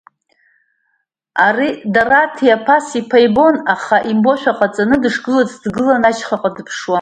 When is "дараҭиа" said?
1.93-2.57